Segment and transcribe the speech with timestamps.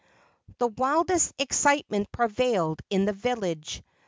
[0.57, 3.83] The wildest excitement prevailed in the village.